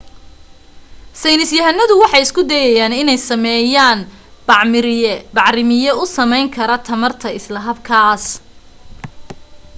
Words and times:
saynis 1.21 1.51
yahanadu 1.57 1.93
waxay 2.03 2.21
isku 2.27 2.41
dayayaan 2.51 2.99
inay 3.01 3.19
sameeyaan 3.29 3.99
bacrimiye 5.35 5.91
u 6.01 6.03
samayn 6.17 6.47
kara 6.55 6.77
tamarta 6.87 7.27
isla 7.39 7.59
habkaas 7.67 8.23